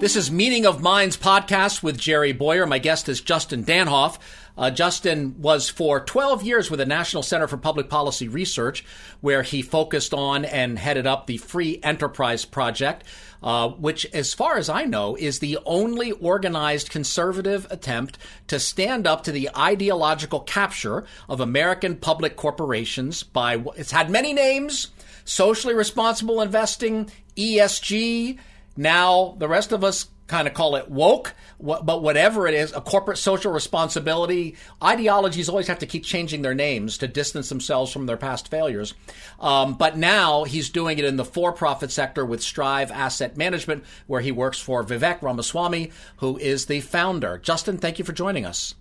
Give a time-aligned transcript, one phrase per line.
[0.00, 2.64] This is Meaning of Minds podcast with Jerry Bowyer.
[2.64, 4.18] My guest is Justin Danhof.
[4.56, 8.82] Uh, Justin was for 12 years with the National Center for Public Policy Research,
[9.20, 13.04] where he focused on and headed up the Free Enterprise Project,
[13.42, 19.06] uh, which, as far as I know, is the only organized conservative attempt to stand
[19.06, 24.88] up to the ideological capture of American public corporations by, it's had many names
[25.26, 28.38] socially responsible investing, ESG,
[28.80, 32.80] now, the rest of us kind of call it woke, but whatever it is, a
[32.80, 34.56] corporate social responsibility.
[34.82, 38.94] Ideologies always have to keep changing their names to distance themselves from their past failures.
[39.38, 43.84] Um, but now he's doing it in the for profit sector with Strive Asset Management,
[44.06, 47.36] where he works for Vivek Ramaswamy, who is the founder.
[47.36, 48.74] Justin, thank you for joining us.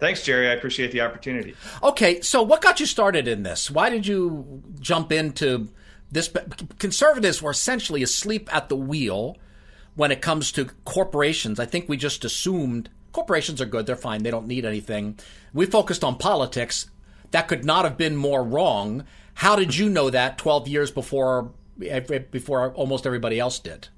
[0.00, 0.48] Thanks, Jerry.
[0.48, 1.54] I appreciate the opportunity.
[1.84, 3.70] Okay, so what got you started in this?
[3.70, 5.68] Why did you jump into
[6.10, 6.32] this
[6.78, 9.36] conservatives were essentially asleep at the wheel
[9.94, 11.60] when it comes to corporations.
[11.60, 15.18] I think we just assumed corporations are good, they're fine, they don't need anything.
[15.52, 16.90] We focused on politics.
[17.30, 19.04] That could not have been more wrong.
[19.34, 21.52] How did you know that 12 years before
[22.30, 23.88] before almost everybody else did?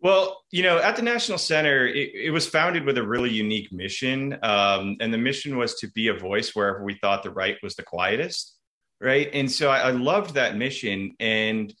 [0.00, 3.72] Well, you know, at the National Center, it, it was founded with a really unique
[3.72, 4.38] mission.
[4.42, 7.74] Um, and the mission was to be a voice wherever we thought the right was
[7.74, 8.57] the quietest
[9.00, 9.28] right?
[9.32, 11.14] And so I, I loved that mission.
[11.20, 11.72] And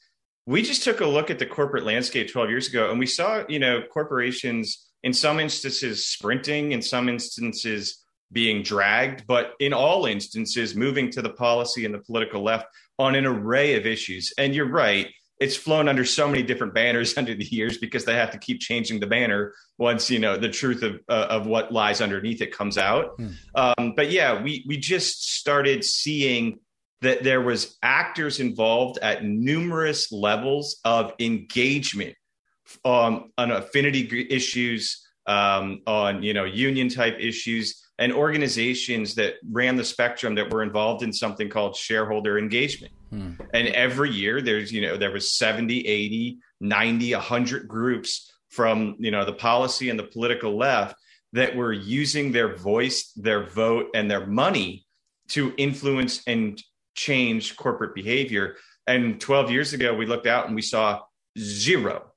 [0.46, 3.44] we just took a look at the corporate landscape 12 years ago and we saw,
[3.48, 10.06] you know, corporations in some instances sprinting, in some instances being dragged, but in all
[10.06, 12.66] instances moving to the policy and the political left
[12.98, 14.32] on an array of issues.
[14.38, 15.08] And you're right,
[15.40, 18.60] it's flown under so many different banners under the years because they have to keep
[18.60, 22.56] changing the banner once you know the truth of uh, of what lies underneath it
[22.56, 23.14] comes out.
[23.16, 23.28] Hmm.
[23.54, 26.58] Um, but yeah, we we just started seeing
[27.00, 32.14] that there was actors involved at numerous levels of engagement
[32.84, 39.76] um, on affinity issues, um, on you know union type issues, and organizations that ran
[39.76, 42.92] the spectrum that were involved in something called shareholder engagement.
[43.10, 43.32] Hmm.
[43.54, 49.10] And every year there's you know there was 70, 80, 90, 100 groups from you
[49.10, 50.96] know the policy and the political left
[51.32, 54.86] that were using their voice, their vote, and their money
[55.28, 56.62] to influence and
[56.98, 58.56] change corporate behavior.
[58.86, 61.00] And 12 years ago, we looked out and we saw
[61.38, 62.12] zero,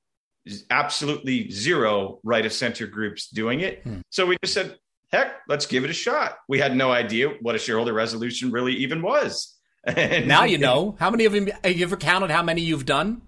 [0.70, 3.82] absolutely zero right of center groups doing it.
[3.84, 4.00] Hmm.
[4.10, 4.76] So we just said,
[5.12, 6.38] heck, let's give it a shot.
[6.48, 9.56] We had no idea what a shareholder resolution really even was.
[9.84, 10.94] And now you know.
[11.00, 13.20] How many of them have you ever counted how many you've done?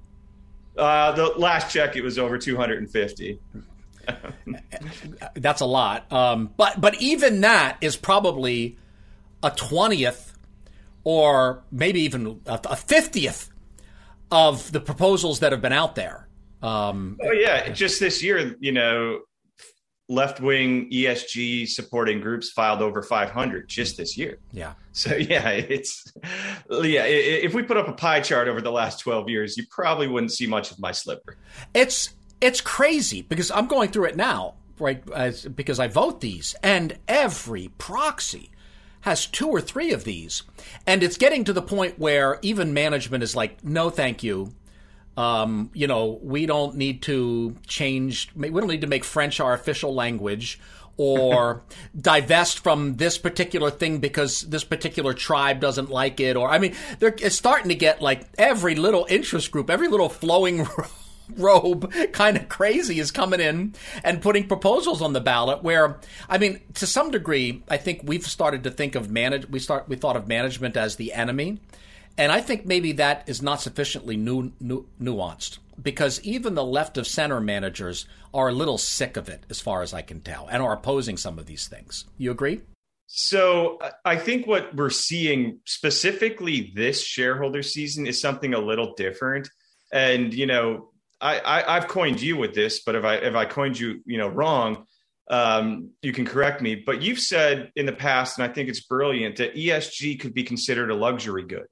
[0.79, 3.41] Uh, the last check, it was over 250.
[5.35, 6.13] That's a lot.
[6.13, 8.79] Um, but but even that is probably
[9.43, 10.34] a twentieth
[11.05, 13.51] or maybe even a fiftieth
[14.31, 16.29] of the proposals that have been out there.
[16.63, 19.21] Um, oh yeah, just this year, you know,
[20.09, 24.39] left wing ESG supporting groups filed over 500 just this year.
[24.53, 24.75] Yeah.
[24.93, 26.05] So yeah, it's
[26.71, 27.05] yeah.
[27.05, 30.33] If we put up a pie chart over the last 12 years, you probably wouldn't
[30.33, 31.37] see much of my sliver.
[31.75, 35.03] It's it's crazy because I'm going through it now, right?
[35.15, 38.51] As, because I vote these, and every proxy
[39.05, 40.45] has two or three of these.
[40.87, 44.55] And it's getting to the point where even management is like, no, thank you.
[45.15, 49.53] Um, you know, we don't need to change, we don't need to make French our
[49.53, 50.59] official language
[50.97, 51.63] or
[52.01, 56.35] divest from this particular thing because this particular tribe doesn't like it.
[56.35, 60.09] Or, I mean, they're, it's starting to get like every little interest group, every little
[60.09, 60.67] flowing
[61.37, 65.99] robe kind of crazy is coming in and putting proposals on the ballot where
[66.29, 69.89] I mean to some degree I think we've started to think of manage we start
[69.89, 71.61] we thought of management as the enemy
[72.17, 76.97] and I think maybe that is not sufficiently nu- nu- nuanced because even the left
[76.97, 80.47] of center managers are a little sick of it as far as I can tell
[80.51, 82.05] and are opposing some of these things.
[82.17, 82.61] You agree?
[83.07, 88.95] So uh, I think what we're seeing specifically this shareholder season is something a little
[88.97, 89.49] different.
[89.93, 90.91] And you know,
[91.21, 94.19] I, I have coined you with this, but if I if I coined you, you
[94.19, 94.87] know, wrong,
[95.31, 96.75] um, you can correct me.
[96.75, 100.43] But you've said in the past, and I think it's brilliant, that ESG could be
[100.43, 101.67] considered a luxury good.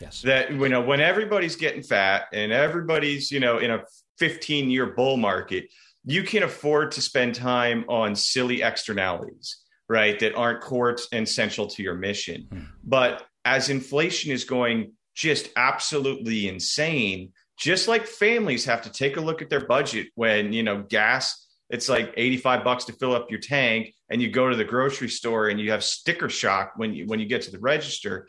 [0.00, 0.22] Yes.
[0.22, 3.82] That you know when everybody's getting fat and everybody's you know in a
[4.18, 5.66] 15 year bull market,
[6.04, 10.18] you can afford to spend time on silly externalities, right?
[10.18, 12.46] That aren't core and central to your mission.
[12.50, 12.60] Hmm.
[12.82, 19.20] But as inflation is going just absolutely insane, just like families have to take a
[19.20, 23.30] look at their budget when you know gas it's like 85 bucks to fill up
[23.30, 26.92] your tank and you go to the grocery store and you have sticker shock when
[26.92, 28.28] you when you get to the register.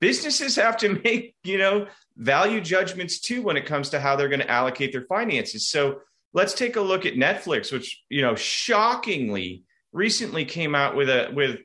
[0.00, 4.28] Businesses have to make you know value judgments too when it comes to how they're
[4.28, 5.68] going to allocate their finances.
[5.68, 6.00] So
[6.32, 11.30] let's take a look at netflix which you know shockingly recently came out with a
[11.32, 11.58] with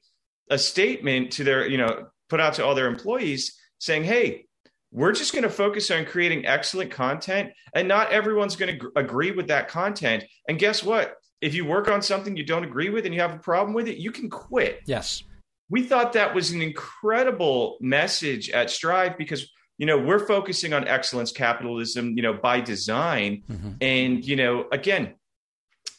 [0.49, 4.45] a statement to their you know put out to all their employees saying hey
[4.91, 9.31] we're just going to focus on creating excellent content and not everyone's going to agree
[9.31, 10.23] with that content.
[10.47, 11.15] And guess what?
[11.39, 13.87] If you work on something you don't agree with and you have a problem with
[13.87, 14.81] it you can quit.
[14.85, 15.23] Yes.
[15.69, 20.87] We thought that was an incredible message at strive because you know we're focusing on
[20.87, 23.43] excellence capitalism you know by design.
[23.49, 23.71] Mm-hmm.
[23.79, 25.15] and you know again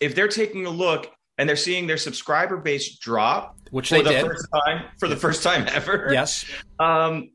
[0.01, 4.03] if they're taking a look and they're seeing their subscriber base drop which for they
[4.03, 4.27] the did.
[4.27, 6.45] first time for the first time ever yes.
[6.79, 7.31] um,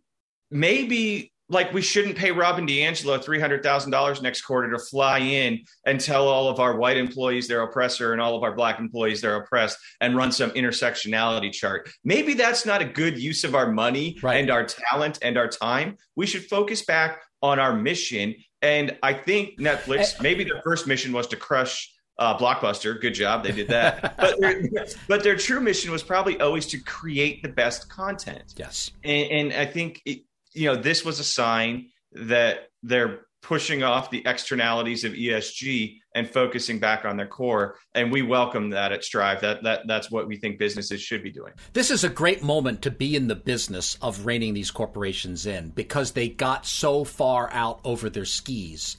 [0.51, 5.19] maybe like we shouldn't pay Robin DiAngelo three hundred thousand dollars next quarter to fly
[5.19, 8.79] in and tell all of our white employees they're oppressor and all of our black
[8.79, 11.89] employees they're oppressed and run some intersectionality chart.
[12.03, 14.35] Maybe that's not a good use of our money right.
[14.37, 15.97] and our talent and our time.
[16.15, 18.35] We should focus back on our mission.
[18.61, 22.99] And I think Netflix, maybe their first mission was to crush uh, Blockbuster.
[22.99, 24.17] Good job, they did that.
[24.17, 28.55] but, their, but their true mission was probably always to create the best content.
[28.57, 30.21] Yes, and, and I think it,
[30.57, 36.29] you know, this was a sign that they're pushing off the externalities of ESG and
[36.29, 37.75] focusing back on their core.
[37.93, 39.41] And we welcome that at Strive.
[39.41, 41.53] That that that's what we think businesses should be doing.
[41.73, 45.69] This is a great moment to be in the business of reining these corporations in
[45.69, 48.97] because they got so far out over their skis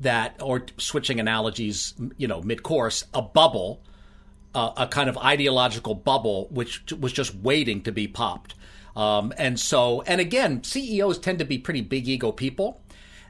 [0.00, 3.82] that, or switching analogies, you know, mid course, a bubble.
[4.52, 8.56] Uh, a kind of ideological bubble which was just waiting to be popped.
[8.96, 12.80] Um, and so, and again, CEOs tend to be pretty big ego people.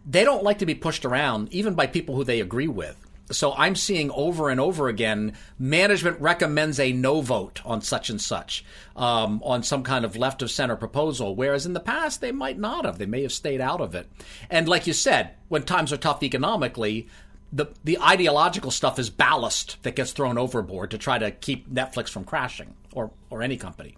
[0.07, 2.97] They don't like to be pushed around, even by people who they agree with.
[3.31, 8.21] So I'm seeing over and over again, management recommends a no vote on such and
[8.21, 8.65] such,
[8.97, 12.59] um, on some kind of left of center proposal, whereas in the past they might
[12.59, 12.99] not have.
[12.99, 14.11] They may have stayed out of it.
[14.49, 17.09] And like you said, when times are tough economically,
[17.53, 22.09] the the ideological stuff is ballast that gets thrown overboard to try to keep Netflix
[22.09, 23.97] from crashing or or any company.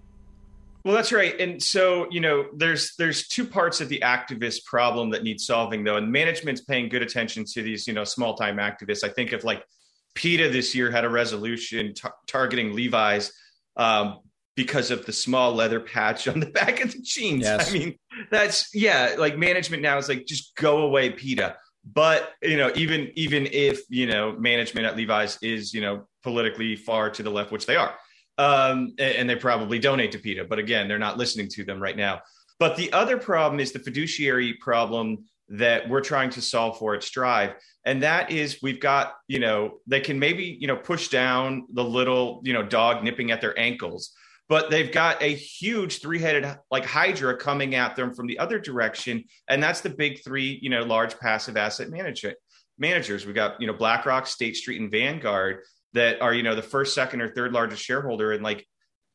[0.84, 1.38] Well, that's right.
[1.40, 5.84] And so, you know, there's there's two parts of the activist problem that need solving
[5.84, 5.96] though.
[5.96, 9.04] And management's paying good attention to these, you know, small time activists.
[9.04, 9.64] I think of like
[10.14, 13.32] PETA this year had a resolution t- targeting Levi's
[13.76, 14.18] um,
[14.56, 17.42] because of the small leather patch on the back of the jeans.
[17.42, 17.70] Yes.
[17.70, 17.98] I mean,
[18.30, 21.56] that's yeah, like management now is like just go away, PETA.
[21.84, 26.76] But you know, even even if you know management at Levi's is you know politically
[26.76, 27.94] far to the left, which they are,
[28.38, 30.44] um, and they probably donate to PETA.
[30.44, 32.20] But again, they're not listening to them right now.
[32.58, 37.02] But the other problem is the fiduciary problem that we're trying to solve for at
[37.02, 37.54] Strive.
[37.84, 41.84] And that is we've got, you know, they can maybe, you know, push down the
[41.84, 44.12] little, you know, dog nipping at their ankles,
[44.48, 49.24] but they've got a huge three-headed like hydra coming at them from the other direction.
[49.48, 52.36] And that's the big three, you know, large passive asset management
[52.78, 53.26] managers.
[53.26, 55.60] We've got, you know, BlackRock, State Street, and Vanguard
[55.94, 58.66] that are you know the first, second, or third largest shareholder in like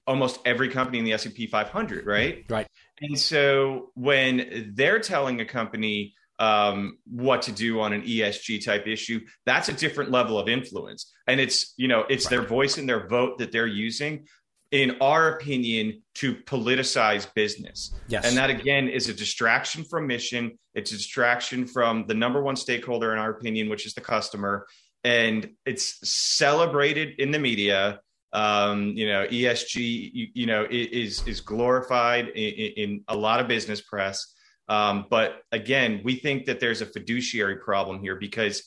[0.08, 2.46] almost every company in the S&P 500, right?
[2.50, 2.68] Right.
[3.02, 8.88] And so when they're telling a company um, what to do on an ESG type
[8.88, 11.14] issue, that's a different level of influence.
[11.28, 12.38] And it's, you know, it's right.
[12.38, 14.28] their voice and their vote that they're using,
[14.72, 17.94] in our opinion, to politicize business.
[18.08, 18.26] Yes.
[18.26, 20.58] And that again is a distraction from mission.
[20.74, 24.68] It's a distraction from the number one stakeholder in our opinion, which is the customer
[25.04, 28.00] and it's celebrated in the media.
[28.34, 33.48] Um, you know, ESG, you, you, know, is is glorified in, in a lot of
[33.48, 34.34] business press.
[34.68, 38.64] Um, but again, we think that there's a fiduciary problem here because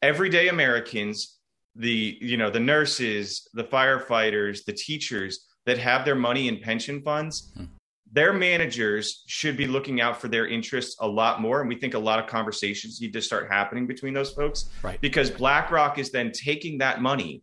[0.00, 1.38] everyday Americans,
[1.76, 7.02] the you know the nurses, the firefighters, the teachers that have their money in pension
[7.02, 7.64] funds, hmm
[8.12, 11.60] their managers should be looking out for their interests a lot more.
[11.60, 14.70] And we think a lot of conversations need to start happening between those folks.
[14.82, 15.00] Right.
[15.00, 17.42] Because BlackRock is then taking that money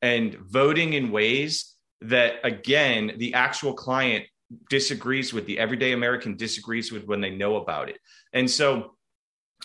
[0.00, 4.26] and voting in ways that, again, the actual client
[4.70, 7.98] disagrees with, the everyday American disagrees with when they know about it.
[8.32, 8.96] And so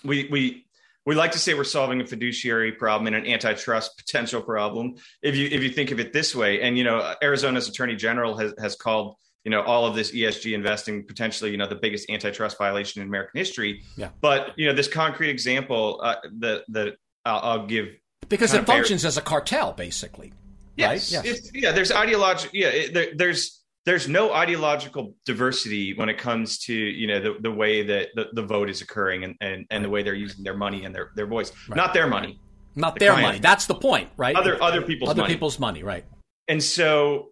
[0.03, 0.65] we, we,
[1.05, 4.95] we like to say we're solving a fiduciary problem and an antitrust potential problem.
[5.21, 8.37] If you if you think of it this way, and you know, Arizona's attorney general
[8.37, 12.09] has has called you know all of this ESG investing potentially you know the biggest
[12.09, 13.81] antitrust violation in American history.
[13.95, 14.09] Yeah.
[14.21, 16.95] But you know this concrete example uh, that that
[17.25, 17.87] I'll, I'll give
[18.29, 20.33] because it functions as a cartel basically.
[20.75, 21.13] Yes.
[21.13, 21.25] Right?
[21.25, 21.51] Yes.
[21.53, 21.71] yeah.
[21.71, 22.57] There's ideological.
[22.57, 22.67] Yeah.
[22.67, 27.51] It, there, there's there's no ideological diversity when it comes to you know the, the
[27.51, 30.55] way that the, the vote is occurring and, and, and the way they're using their
[30.55, 31.75] money and their, their voice right.
[31.75, 32.39] not their money
[32.75, 33.27] not the their client.
[33.27, 35.33] money that's the point right other other people's other money.
[35.33, 36.05] people's money right
[36.47, 37.29] and so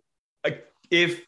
[0.90, 1.24] if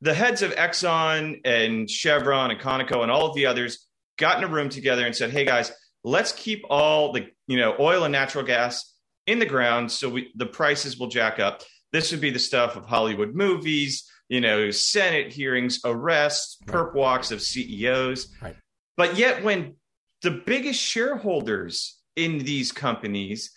[0.00, 3.86] the heads of exxon and chevron and conoco and all of the others
[4.18, 5.72] got in a room together and said hey guys
[6.04, 8.94] let's keep all the you know oil and natural gas
[9.26, 12.76] in the ground so we, the prices will jack up this would be the stuff
[12.76, 18.28] of hollywood movies you know, Senate hearings, arrests, perp walks of CEOs.
[18.40, 18.56] Right.
[18.96, 19.74] But yet, when
[20.22, 23.50] the biggest shareholders in these companies,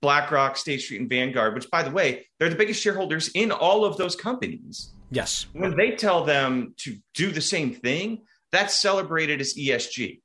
[0.00, 3.84] BlackRock, State Street, and Vanguard, which, by the way, they're the biggest shareholders in all
[3.84, 4.92] of those companies.
[5.10, 5.46] Yes.
[5.52, 8.22] When they tell them to do the same thing,
[8.52, 10.20] that's celebrated as ESG.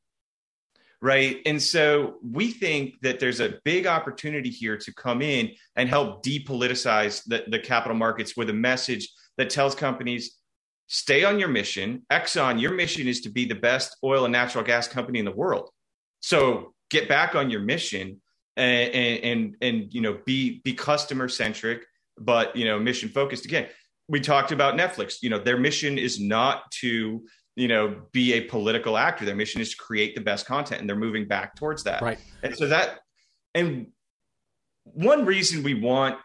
[1.01, 1.39] Right.
[1.45, 6.23] And so we think that there's a big opportunity here to come in and help
[6.23, 10.37] depoliticize the, the capital markets with a message that tells companies
[10.87, 12.05] stay on your mission.
[12.09, 15.31] Exxon, your mission is to be the best oil and natural gas company in the
[15.31, 15.69] world.
[16.21, 18.21] So get back on your mission
[18.55, 21.83] and and and, and you know be be customer centric,
[22.17, 23.45] but you know mission focused.
[23.45, 23.67] Again,
[24.07, 25.15] we talked about Netflix.
[25.21, 27.23] You know their mission is not to
[27.55, 29.25] you know be a political actor.
[29.25, 32.01] Their mission is to create the best content, and they're moving back towards that.
[32.01, 32.19] Right.
[32.41, 32.99] And so that
[33.53, 33.87] and
[34.83, 36.17] one reason we want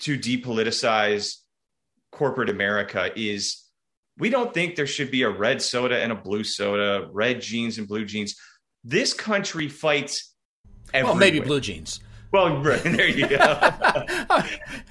[0.00, 1.36] to depoliticize
[2.12, 3.62] corporate America is
[4.18, 7.78] we don't think there should be a red soda and a blue soda, red jeans
[7.78, 8.36] and blue jeans.
[8.84, 10.32] This country fights.
[10.92, 11.12] Everywhere.
[11.12, 12.00] Well, maybe blue jeans.
[12.34, 13.36] Well, right, there you go.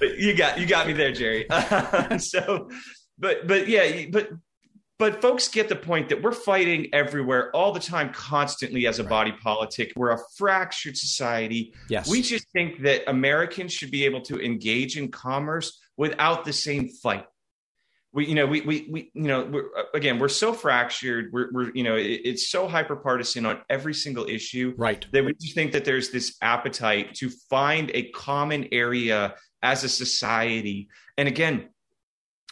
[0.00, 1.46] you got you got me there, Jerry.
[2.18, 2.70] so,
[3.18, 4.30] but but yeah, but
[4.98, 9.02] but folks get the point that we're fighting everywhere all the time constantly as a
[9.02, 9.10] right.
[9.10, 14.20] body politic we're a fractured society yes we just think that americans should be able
[14.20, 17.26] to engage in commerce without the same fight.
[18.14, 21.30] We, you know, we, we, we you know, we're, again, we're so fractured.
[21.32, 25.04] We're, we're you know, it, it's so hyper partisan on every single issue, right?
[25.10, 29.88] That we just think that there's this appetite to find a common area as a
[29.88, 30.88] society.
[31.18, 31.70] And again,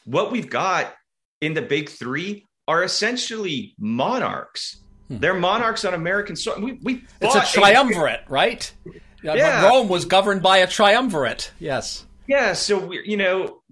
[0.04, 0.92] what we've got
[1.40, 4.82] in the big three are essentially monarchs.
[5.06, 5.18] Hmm.
[5.18, 6.60] They're monarchs on American soil.
[6.60, 8.72] We, we it's a triumvirate, a- right?
[9.22, 9.68] Yeah.
[9.68, 11.52] Rome was governed by a triumvirate.
[11.60, 12.04] Yes.
[12.26, 13.62] Yeah, so we, you know,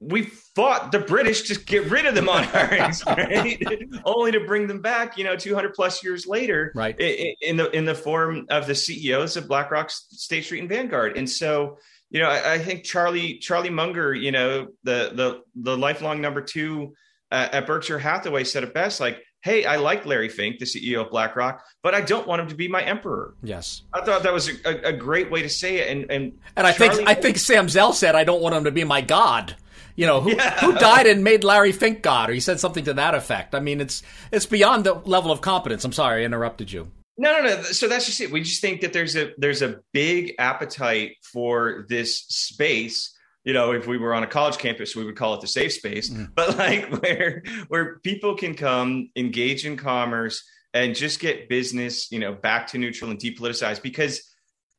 [0.00, 0.22] we
[0.54, 3.58] fought the British to get rid of the monarchs, right?
[4.04, 6.98] Only to bring them back, you know, 200 plus years later, right?
[6.98, 11.16] In the in the form of the CEOs of BlackRock, State Street, and Vanguard.
[11.16, 11.78] And so,
[12.10, 16.42] you know, I, I think Charlie Charlie Munger, you know, the the the lifelong number
[16.42, 16.94] two
[17.30, 21.04] uh, at Berkshire Hathaway said it best, like hey, I like Larry Fink, the CEO
[21.04, 23.34] of BlackRock, but I don't want him to be my emperor.
[23.42, 25.88] Yes, I thought that was a, a great way to say it.
[25.88, 28.64] And and and I Charlie think I think Sam Zell said, I don't want him
[28.64, 29.56] to be my god.
[29.96, 30.58] You know, who, yeah.
[30.60, 33.54] who died and made Larry Fink God, or he said something to that effect.
[33.54, 35.84] I mean, it's it's beyond the level of competence.
[35.84, 36.90] I'm sorry, I interrupted you.
[37.18, 37.62] No, no, no.
[37.62, 38.30] So that's just it.
[38.30, 43.72] We just think that there's a there's a big appetite for this space you know,
[43.72, 46.30] if we were on a college campus, we would call it the safe space, mm.
[46.34, 52.18] but like where where people can come, engage in commerce, and just get business, you
[52.18, 53.82] know, back to neutral and depoliticized.
[53.82, 54.32] Because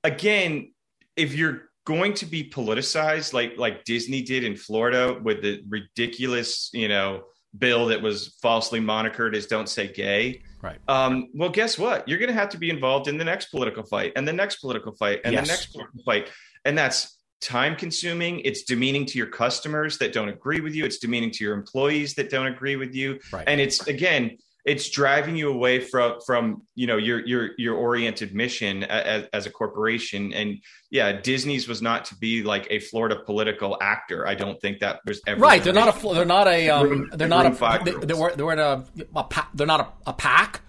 [0.04, 0.72] again,
[1.16, 6.70] if you're going to be politicized like like Disney did in Florida with the ridiculous,
[6.74, 7.24] you know,
[7.58, 10.80] bill that was falsely monikered as "Don't Say Gay." Right.
[10.88, 12.08] Um, well, guess what?
[12.08, 14.58] You're going to have to be involved in the next political fight, and the next
[14.58, 15.46] political fight, and yes.
[15.46, 16.30] the next political fight,
[16.64, 18.40] and that's time consuming.
[18.40, 20.86] It's demeaning to your customers that don't agree with you.
[20.86, 23.20] It's demeaning to your employees that don't agree with you.
[23.32, 23.44] Right.
[23.46, 28.34] And it's again, it's driving you away from from you know your your your oriented
[28.34, 33.16] mission as, as, a corporation and yeah disney's was not to be like a florida
[33.26, 36.70] political actor i don't think that was ever right they're not a they're not a
[36.70, 38.84] um, they're not a they, they, were, they were in a,
[39.16, 40.62] a they're not a, a PAC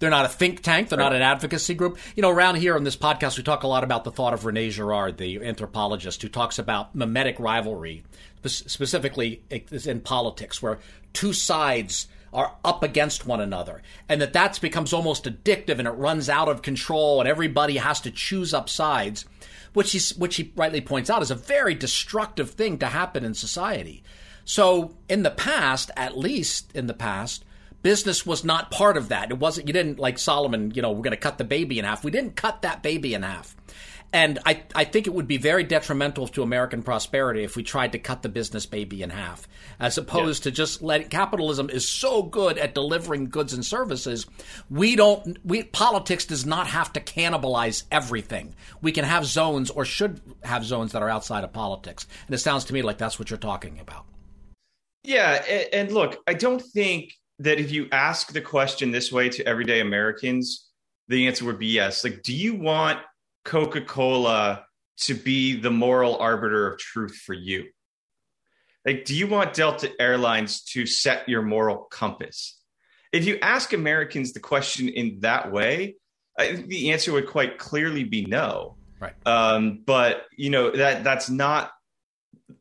[0.00, 0.90] they're not a think tank.
[0.90, 1.04] They're right.
[1.04, 1.98] not an advocacy group.
[2.14, 4.44] You know, around here on this podcast, we talk a lot about the thought of
[4.44, 8.04] Rene Girard, the anthropologist, who talks about mimetic rivalry,
[8.44, 10.78] specifically in politics, where
[11.14, 15.92] two sides are up against one another, and that that becomes almost addictive and it
[15.92, 19.24] runs out of control, and everybody has to choose up sides,
[19.72, 23.34] which he which he rightly points out is a very destructive thing to happen in
[23.34, 24.02] society.
[24.44, 27.44] So, in the past, at least in the past,
[27.84, 29.30] business was not part of that.
[29.30, 31.84] It wasn't, you didn't like Solomon, you know, we're going to cut the baby in
[31.84, 32.02] half.
[32.02, 33.54] We didn't cut that baby in half.
[34.10, 37.92] And I, I think it would be very detrimental to American prosperity if we tried
[37.92, 39.46] to cut the business baby in half,
[39.78, 40.50] as opposed yeah.
[40.50, 44.26] to just letting capitalism is so good at delivering goods and services.
[44.70, 48.54] We don't, we, politics does not have to cannibalize everything.
[48.80, 52.06] We can have zones or should have zones that are outside of politics.
[52.26, 54.06] And it sounds to me like that's what you're talking about.
[55.02, 55.32] Yeah.
[55.72, 59.80] And look, I don't think that if you ask the question this way to everyday
[59.80, 60.68] Americans,
[61.08, 62.04] the answer would be yes.
[62.04, 63.00] Like, do you want
[63.44, 64.64] Coca Cola
[64.98, 67.64] to be the moral arbiter of truth for you?
[68.84, 72.60] Like, do you want Delta Airlines to set your moral compass?
[73.12, 75.96] If you ask Americans the question in that way,
[76.38, 78.76] I think the answer would quite clearly be no.
[79.00, 79.14] Right.
[79.26, 81.70] Um, but you know that that's not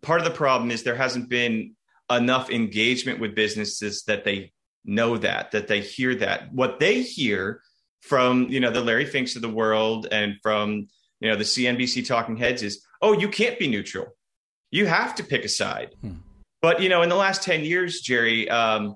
[0.02, 0.72] part of the problem.
[0.72, 1.76] Is there hasn't been
[2.10, 4.54] enough engagement with businesses that they
[4.86, 6.54] know that that they hear that.
[6.54, 7.62] What they hear
[8.02, 10.88] from you know the Larry Finks of the world and from
[11.20, 14.08] you know the CNBC talking heads is, oh, you can't be neutral.
[14.72, 15.96] You have to pick a side.
[16.02, 16.16] Hmm.
[16.62, 18.96] But you know, in the last ten years, Jerry, um,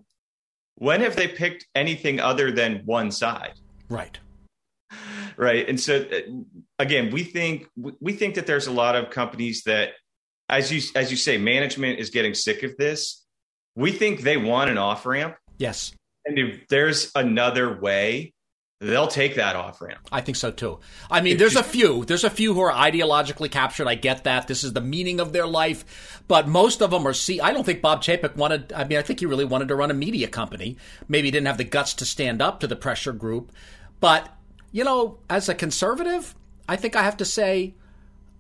[0.76, 3.54] when have they picked anything other than one side?
[3.90, 4.18] Right.
[5.36, 5.68] Right.
[5.70, 6.20] And so uh,
[6.80, 7.68] again, we think
[8.00, 9.92] we think that there's a lot of companies that,
[10.50, 13.24] as you as you say, management is getting sick of this.
[13.76, 15.36] We think they want an off ramp.
[15.58, 15.94] Yes.
[16.26, 18.34] And if there's another way
[18.80, 20.08] they'll take that off ramp.
[20.12, 20.80] I think so too.
[21.10, 22.06] I mean, there's a few.
[22.06, 23.88] There's a few who are ideologically captured.
[23.88, 24.48] I get that.
[24.48, 26.22] This is the meaning of their life.
[26.28, 29.02] But most of them are see I don't think Bob Chapek wanted I mean, I
[29.02, 30.78] think he really wanted to run a media company.
[31.08, 33.52] Maybe he didn't have the guts to stand up to the pressure group.
[34.00, 34.30] But,
[34.72, 36.36] you know, as a conservative,
[36.70, 37.74] I think I have to say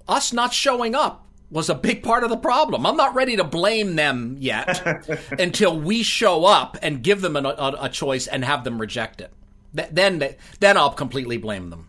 [0.07, 2.85] us not showing up was a big part of the problem.
[2.85, 7.41] I'm not ready to blame them yet until we show up and give them a,
[7.41, 9.31] a, a choice and have them reject it
[9.73, 11.87] then then I'll completely blame them.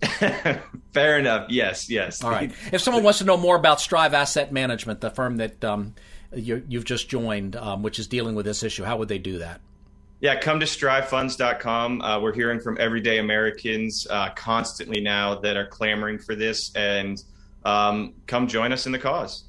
[0.92, 1.50] Fair enough.
[1.50, 2.22] Yes, yes.
[2.22, 2.52] All right.
[2.72, 5.94] If someone wants to know more about Strive Asset Management, the firm that um,
[6.32, 9.38] you, have just joined, um, which is dealing with this issue, how would they do
[9.38, 9.60] that?
[10.20, 12.00] Yeah, come to strivefunds.com.
[12.00, 17.22] Uh, we're hearing from everyday Americans uh, constantly now that are clamoring for this, and
[17.68, 19.44] um, come join us in the cause.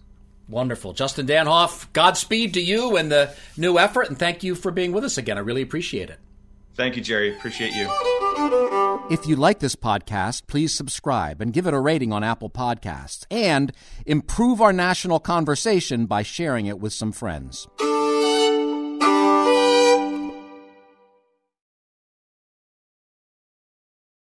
[0.48, 0.94] Wonderful.
[0.94, 5.04] Justin Danhof, Godspeed to you and the new effort, and thank you for being with
[5.04, 5.38] us again.
[5.38, 6.20] I really appreciate it.
[6.76, 7.36] Thank you, Jerry.
[7.36, 7.88] Appreciate you.
[9.12, 13.26] If you like this podcast, please subscribe and give it a rating on Apple Podcasts
[13.30, 13.72] and
[14.06, 17.68] improve our national conversation by sharing it with some friends.